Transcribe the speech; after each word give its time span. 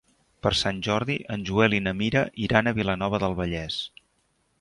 Per 0.45 0.51
Sant 0.59 0.77
Jordi 0.85 1.17
en 1.35 1.43
Joel 1.49 1.75
i 1.79 1.81
na 1.87 1.93
Mira 1.99 2.23
iran 2.47 2.71
a 2.71 2.73
Vilanova 2.79 3.21
del 3.25 3.37
Vallès. 3.41 3.77